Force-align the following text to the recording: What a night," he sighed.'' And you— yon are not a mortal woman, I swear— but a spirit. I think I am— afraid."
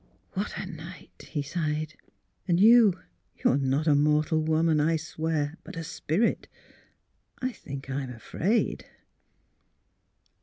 What 0.33 0.57
a 0.57 0.65
night," 0.65 1.27
he 1.29 1.43
sighed.'' 1.43 1.93
And 2.47 2.59
you— 2.59 2.95
yon 3.45 3.51
are 3.53 3.57
not 3.59 3.85
a 3.85 3.93
mortal 3.93 4.41
woman, 4.41 4.79
I 4.79 4.95
swear— 4.95 5.57
but 5.63 5.75
a 5.75 5.83
spirit. 5.83 6.47
I 7.37 7.51
think 7.51 7.87
I 7.87 8.01
am— 8.01 8.09
afraid." 8.11 8.87